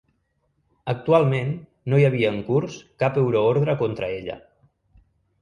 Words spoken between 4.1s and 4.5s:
ella.